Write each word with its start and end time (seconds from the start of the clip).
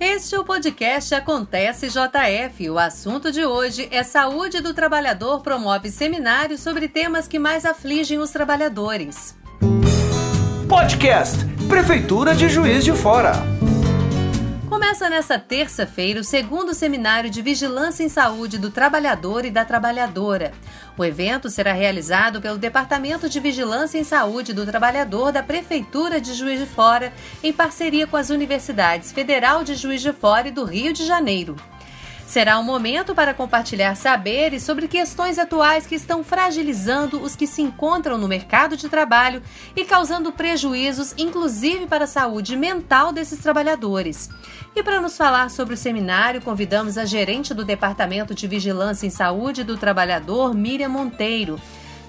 Este 0.00 0.36
é 0.36 0.38
o 0.38 0.44
podcast 0.44 1.12
Acontece 1.12 1.88
JF. 1.88 2.70
O 2.70 2.78
assunto 2.78 3.32
de 3.32 3.44
hoje 3.44 3.88
é 3.90 4.04
Saúde 4.04 4.60
do 4.60 4.72
Trabalhador 4.72 5.40
promove 5.40 5.90
seminário 5.90 6.56
sobre 6.56 6.86
temas 6.86 7.26
que 7.26 7.36
mais 7.36 7.64
afligem 7.64 8.18
os 8.18 8.30
trabalhadores. 8.30 9.36
Podcast 10.68 11.44
Prefeitura 11.68 12.32
de 12.32 12.48
Juiz 12.48 12.84
de 12.84 12.92
Fora. 12.92 13.32
Começa 14.68 15.08
nesta 15.08 15.38
terça-feira 15.38 16.20
o 16.20 16.24
segundo 16.24 16.74
seminário 16.74 17.30
de 17.30 17.40
Vigilância 17.40 18.04
em 18.04 18.08
Saúde 18.08 18.58
do 18.58 18.70
Trabalhador 18.70 19.46
e 19.46 19.50
da 19.50 19.64
Trabalhadora. 19.64 20.52
O 20.96 21.02
evento 21.02 21.48
será 21.48 21.72
realizado 21.72 22.38
pelo 22.38 22.58
Departamento 22.58 23.30
de 23.30 23.40
Vigilância 23.40 23.98
em 23.98 24.04
Saúde 24.04 24.52
do 24.52 24.66
Trabalhador 24.66 25.32
da 25.32 25.42
Prefeitura 25.42 26.20
de 26.20 26.34
Juiz 26.34 26.60
de 26.60 26.66
Fora, 26.66 27.14
em 27.42 27.50
parceria 27.50 28.06
com 28.06 28.18
as 28.18 28.28
Universidades 28.28 29.10
Federal 29.10 29.64
de 29.64 29.74
Juiz 29.74 30.02
de 30.02 30.12
Fora 30.12 30.48
e 30.48 30.52
do 30.52 30.64
Rio 30.64 30.92
de 30.92 31.06
Janeiro. 31.06 31.56
Será 32.28 32.58
um 32.58 32.62
momento 32.62 33.14
para 33.14 33.32
compartilhar 33.32 33.94
saberes 33.94 34.62
sobre 34.62 34.86
questões 34.86 35.38
atuais 35.38 35.86
que 35.86 35.94
estão 35.94 36.22
fragilizando 36.22 37.22
os 37.22 37.34
que 37.34 37.46
se 37.46 37.62
encontram 37.62 38.18
no 38.18 38.28
mercado 38.28 38.76
de 38.76 38.86
trabalho 38.86 39.42
e 39.74 39.82
causando 39.82 40.30
prejuízos, 40.30 41.14
inclusive 41.16 41.86
para 41.86 42.04
a 42.04 42.06
saúde 42.06 42.54
mental 42.54 43.14
desses 43.14 43.38
trabalhadores. 43.38 44.28
E 44.76 44.82
para 44.82 45.00
nos 45.00 45.16
falar 45.16 45.48
sobre 45.48 45.72
o 45.72 45.76
seminário, 45.76 46.42
convidamos 46.42 46.98
a 46.98 47.06
gerente 47.06 47.54
do 47.54 47.64
Departamento 47.64 48.34
de 48.34 48.46
Vigilância 48.46 49.06
em 49.06 49.10
Saúde 49.10 49.64
do 49.64 49.78
Trabalhador, 49.78 50.54
Miriam 50.54 50.90
Monteiro. 50.90 51.58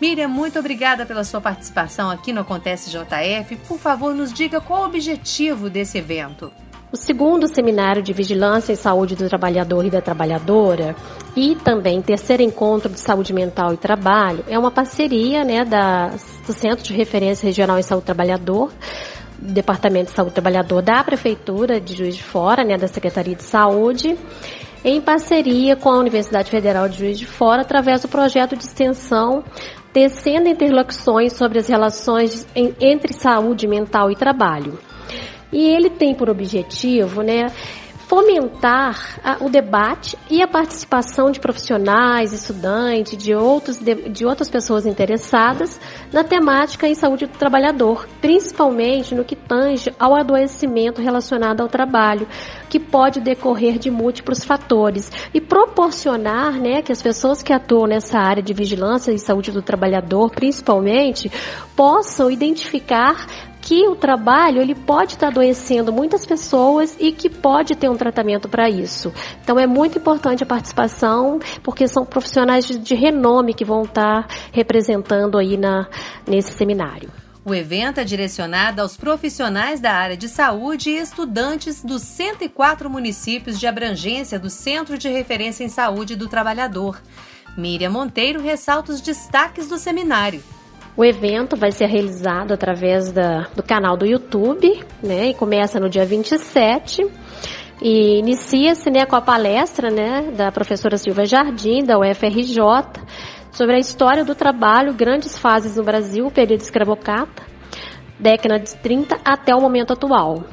Miriam, 0.00 0.28
muito 0.28 0.58
obrigada 0.58 1.04
pela 1.04 1.24
sua 1.24 1.42
participação 1.42 2.10
aqui 2.10 2.32
no 2.32 2.40
Acontece 2.40 2.90
JF. 2.90 3.54
Por 3.68 3.78
favor, 3.78 4.14
nos 4.14 4.32
diga 4.32 4.62
qual 4.62 4.84
o 4.84 4.86
objetivo 4.86 5.68
desse 5.68 5.98
evento. 5.98 6.50
O 6.96 6.98
segundo 6.98 7.46
seminário 7.46 8.02
de 8.02 8.10
Vigilância 8.14 8.72
em 8.72 8.74
Saúde 8.74 9.14
do 9.14 9.28
Trabalhador 9.28 9.84
e 9.84 9.90
da 9.90 10.00
Trabalhadora 10.00 10.96
e 11.36 11.54
também 11.54 12.00
terceiro 12.00 12.42
encontro 12.42 12.88
de 12.88 12.98
saúde 12.98 13.34
mental 13.34 13.74
e 13.74 13.76
trabalho 13.76 14.42
é 14.48 14.58
uma 14.58 14.70
parceria 14.70 15.44
né, 15.44 15.62
da, 15.62 16.08
do 16.46 16.54
Centro 16.54 16.82
de 16.82 16.94
Referência 16.94 17.44
Regional 17.44 17.78
em 17.78 17.82
Saúde 17.82 18.04
do 18.04 18.06
Trabalhador, 18.06 18.72
Departamento 19.38 20.06
de 20.06 20.16
Saúde 20.16 20.30
do 20.30 20.36
Trabalhador 20.36 20.80
da 20.80 21.04
Prefeitura 21.04 21.78
de 21.78 21.94
Juiz 21.94 22.16
de 22.16 22.22
Fora, 22.22 22.64
né, 22.64 22.78
da 22.78 22.88
Secretaria 22.88 23.34
de 23.34 23.42
Saúde, 23.42 24.16
em 24.82 24.98
parceria 24.98 25.76
com 25.76 25.90
a 25.90 25.98
Universidade 25.98 26.50
Federal 26.50 26.88
de 26.88 26.96
Juiz 26.96 27.18
de 27.18 27.26
Fora, 27.26 27.60
através 27.60 28.00
do 28.00 28.08
projeto 28.08 28.56
de 28.56 28.64
extensão 28.64 29.44
Tecendo 29.92 30.48
Interlocuções 30.48 31.34
sobre 31.34 31.58
as 31.58 31.68
Relações 31.68 32.46
entre 32.54 33.12
Saúde 33.12 33.68
Mental 33.68 34.10
e 34.10 34.16
Trabalho. 34.16 34.78
E 35.52 35.68
ele 35.68 35.90
tem 35.90 36.14
por 36.14 36.28
objetivo, 36.28 37.22
né, 37.22 37.46
fomentar 38.06 39.18
a, 39.22 39.44
o 39.44 39.50
debate 39.50 40.16
e 40.30 40.40
a 40.40 40.46
participação 40.46 41.30
de 41.30 41.40
profissionais, 41.40 42.32
estudantes, 42.32 43.16
de, 43.16 43.34
outros, 43.34 43.78
de, 43.78 43.94
de, 44.08 44.24
outras 44.24 44.48
pessoas 44.48 44.86
interessadas 44.86 45.80
na 46.12 46.22
temática 46.22 46.86
em 46.88 46.94
saúde 46.94 47.26
do 47.26 47.36
trabalhador, 47.36 48.08
principalmente 48.20 49.14
no 49.14 49.24
que 49.24 49.34
tange 49.34 49.92
ao 49.98 50.14
adoecimento 50.14 51.02
relacionado 51.02 51.60
ao 51.60 51.68
trabalho, 51.68 52.28
que 52.68 52.78
pode 52.78 53.20
decorrer 53.20 53.76
de 53.76 53.90
múltiplos 53.90 54.44
fatores, 54.44 55.10
e 55.34 55.40
proporcionar 55.40 56.52
né, 56.52 56.82
que 56.82 56.92
as 56.92 57.02
pessoas 57.02 57.42
que 57.42 57.52
atuam 57.52 57.88
nessa 57.88 58.18
área 58.18 58.42
de 58.42 58.54
vigilância 58.54 59.10
e 59.10 59.18
saúde 59.18 59.50
do 59.50 59.62
trabalhador, 59.62 60.30
principalmente, 60.30 61.30
possam 61.74 62.30
identificar 62.30 63.26
que 63.66 63.88
o 63.88 63.96
trabalho 63.96 64.62
ele 64.62 64.76
pode 64.76 65.14
estar 65.14 65.26
adoecendo 65.26 65.92
muitas 65.92 66.24
pessoas 66.24 66.96
e 67.00 67.10
que 67.10 67.28
pode 67.28 67.74
ter 67.74 67.90
um 67.90 67.96
tratamento 67.96 68.48
para 68.48 68.70
isso. 68.70 69.12
Então 69.42 69.58
é 69.58 69.66
muito 69.66 69.98
importante 69.98 70.44
a 70.44 70.46
participação, 70.46 71.40
porque 71.64 71.88
são 71.88 72.06
profissionais 72.06 72.64
de, 72.64 72.78
de 72.78 72.94
renome 72.94 73.52
que 73.52 73.64
vão 73.64 73.82
estar 73.82 74.28
representando 74.52 75.36
aí 75.36 75.56
na, 75.56 75.88
nesse 76.24 76.52
seminário. 76.52 77.10
O 77.44 77.52
evento 77.52 77.98
é 77.98 78.04
direcionado 78.04 78.80
aos 78.80 78.96
profissionais 78.96 79.80
da 79.80 79.92
área 79.92 80.16
de 80.16 80.28
saúde 80.28 80.90
e 80.90 80.98
estudantes 80.98 81.82
dos 81.82 82.02
104 82.02 82.88
municípios 82.88 83.58
de 83.58 83.66
abrangência 83.66 84.38
do 84.38 84.48
Centro 84.48 84.96
de 84.96 85.08
Referência 85.08 85.64
em 85.64 85.68
Saúde 85.68 86.14
do 86.14 86.28
Trabalhador. 86.28 87.02
Miriam 87.58 87.90
Monteiro 87.90 88.40
ressalta 88.40 88.92
os 88.92 89.00
destaques 89.00 89.66
do 89.66 89.76
seminário. 89.76 90.40
O 90.96 91.04
evento 91.04 91.56
vai 91.56 91.70
ser 91.72 91.86
realizado 91.86 92.52
através 92.52 93.12
da, 93.12 93.48
do 93.54 93.62
canal 93.62 93.98
do 93.98 94.06
YouTube, 94.06 94.82
né? 95.02 95.26
E 95.26 95.34
começa 95.34 95.78
no 95.78 95.90
dia 95.90 96.06
27. 96.06 97.02
E 97.82 98.18
inicia-se 98.18 98.90
né, 98.90 99.04
com 99.04 99.14
a 99.14 99.20
palestra 99.20 99.90
né, 99.90 100.32
da 100.34 100.50
professora 100.50 100.96
Silvia 100.96 101.26
Jardim, 101.26 101.84
da 101.84 101.98
UFRJ, 101.98 102.56
sobre 103.52 103.76
a 103.76 103.78
história 103.78 104.24
do 104.24 104.34
trabalho, 104.34 104.94
grandes 104.94 105.36
fases 105.38 105.76
no 105.76 105.84
Brasil, 105.84 106.30
período 106.30 106.62
escravocata, 106.62 107.42
década 108.18 108.58
de 108.58 108.74
30 108.76 109.18
até 109.22 109.54
o 109.54 109.60
momento 109.60 109.92
atual. 109.92 110.44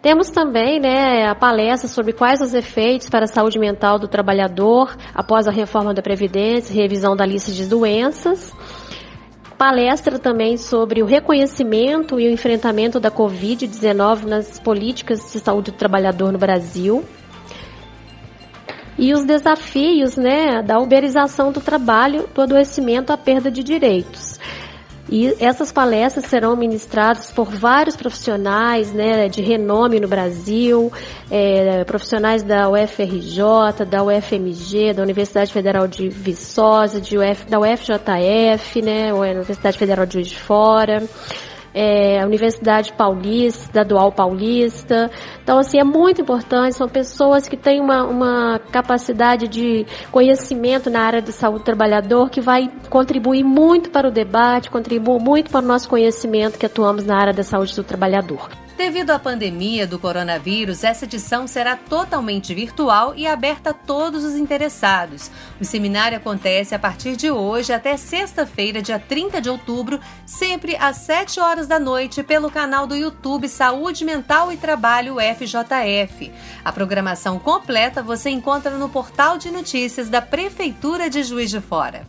Temos 0.00 0.30
também 0.30 0.78
né, 0.78 1.26
a 1.28 1.34
palestra 1.34 1.88
sobre 1.88 2.12
quais 2.12 2.40
os 2.40 2.54
efeitos 2.54 3.10
para 3.10 3.24
a 3.24 3.28
saúde 3.28 3.58
mental 3.58 3.98
do 3.98 4.06
trabalhador 4.06 4.96
após 5.12 5.48
a 5.48 5.50
reforma 5.50 5.92
da 5.92 6.00
Previdência, 6.00 6.72
revisão 6.72 7.16
da 7.16 7.26
lista 7.26 7.50
de 7.50 7.66
doenças 7.66 8.54
palestra 9.60 10.18
também 10.18 10.56
sobre 10.56 11.02
o 11.02 11.04
reconhecimento 11.04 12.18
e 12.18 12.26
o 12.26 12.32
enfrentamento 12.32 12.98
da 12.98 13.10
Covid-19 13.10 14.24
nas 14.24 14.58
políticas 14.58 15.30
de 15.30 15.38
saúde 15.38 15.70
do 15.70 15.76
trabalhador 15.76 16.32
no 16.32 16.38
Brasil 16.38 17.04
e 18.98 19.12
os 19.12 19.22
desafios 19.26 20.16
né, 20.16 20.62
da 20.62 20.78
uberização 20.78 21.52
do 21.52 21.60
trabalho, 21.60 22.26
do 22.34 22.40
adoecimento 22.40 23.12
à 23.12 23.18
perda 23.18 23.50
de 23.50 23.62
direitos. 23.62 24.29
E 25.08 25.34
essas 25.40 25.72
palestras 25.72 26.26
serão 26.26 26.54
ministradas 26.54 27.30
por 27.30 27.50
vários 27.50 27.96
profissionais 27.96 28.92
né, 28.92 29.28
de 29.28 29.42
renome 29.42 29.98
no 29.98 30.06
Brasil, 30.06 30.92
é, 31.30 31.82
profissionais 31.84 32.42
da 32.42 32.68
UFRJ, 32.68 33.84
da 33.88 34.04
UFMG, 34.04 34.92
da 34.92 35.02
Universidade 35.02 35.52
Federal 35.52 35.88
de 35.88 36.08
Viçosa, 36.08 37.00
de 37.00 37.18
Uf, 37.18 37.44
da 37.46 37.58
UFJF, 37.58 38.82
né, 38.82 39.12
Universidade 39.12 39.78
Federal 39.78 40.06
de 40.06 40.14
Juiz 40.14 40.28
de 40.28 40.38
Fora 40.38 41.02
é, 41.74 42.24
Universidade 42.24 42.92
Paulista, 42.92 43.64
Estadual 43.64 44.12
Paulista. 44.12 45.10
Então, 45.42 45.58
assim, 45.58 45.78
é 45.78 45.84
muito 45.84 46.20
importante, 46.20 46.76
são 46.76 46.88
pessoas 46.88 47.48
que 47.48 47.56
têm 47.56 47.80
uma, 47.80 48.04
uma 48.04 48.60
capacidade 48.70 49.48
de 49.48 49.86
conhecimento 50.10 50.90
na 50.90 51.00
área 51.00 51.22
de 51.22 51.32
saúde 51.32 51.60
do 51.60 51.64
trabalhador 51.64 52.30
que 52.30 52.40
vai 52.40 52.70
contribuir 52.88 53.44
muito 53.44 53.90
para 53.90 54.08
o 54.08 54.10
debate, 54.10 54.70
contribuir 54.70 55.20
muito 55.20 55.50
para 55.50 55.64
o 55.64 55.68
nosso 55.68 55.88
conhecimento 55.88 56.58
que 56.58 56.66
atuamos 56.66 57.04
na 57.04 57.16
área 57.16 57.32
da 57.32 57.42
saúde 57.42 57.74
do 57.74 57.84
trabalhador. 57.84 58.48
Devido 58.80 59.10
à 59.10 59.18
pandemia 59.18 59.86
do 59.86 59.98
coronavírus, 59.98 60.84
essa 60.84 61.04
edição 61.04 61.46
será 61.46 61.76
totalmente 61.76 62.54
virtual 62.54 63.12
e 63.14 63.26
aberta 63.26 63.70
a 63.70 63.74
todos 63.74 64.24
os 64.24 64.36
interessados. 64.36 65.30
O 65.60 65.66
seminário 65.66 66.16
acontece 66.16 66.74
a 66.74 66.78
partir 66.78 67.14
de 67.14 67.30
hoje 67.30 67.74
até 67.74 67.94
sexta-feira, 67.98 68.80
dia 68.80 68.98
30 68.98 69.38
de 69.38 69.50
outubro, 69.50 70.00
sempre 70.24 70.76
às 70.76 70.96
7 70.96 71.38
horas 71.60 71.66
da 71.66 71.78
noite, 71.78 72.22
pelo 72.22 72.50
canal 72.50 72.86
do 72.86 72.96
YouTube 72.96 73.48
Saúde 73.48 74.04
Mental 74.04 74.50
e 74.50 74.56
Trabalho 74.56 75.16
FJF. 75.16 76.32
A 76.64 76.72
programação 76.72 77.38
completa 77.38 78.02
você 78.02 78.30
encontra 78.30 78.78
no 78.78 78.88
portal 78.88 79.36
de 79.36 79.50
notícias 79.50 80.08
da 80.08 80.22
Prefeitura 80.22 81.10
de 81.10 81.22
Juiz 81.22 81.50
de 81.50 81.60
Fora. 81.60 82.06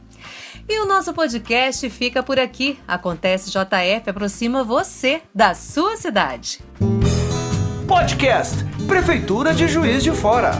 E 0.69 0.79
o 0.79 0.85
nosso 0.85 1.13
podcast 1.13 1.89
fica 1.89 2.23
por 2.23 2.39
aqui. 2.39 2.79
Acontece 2.87 3.49
JF 3.49 4.09
aproxima 4.09 4.63
você 4.63 5.21
da 5.35 5.53
sua 5.53 5.97
cidade. 5.97 6.59
Podcast 7.87 8.63
Prefeitura 8.87 9.53
de 9.53 9.67
Juiz 9.67 10.01
de 10.01 10.11
Fora. 10.11 10.51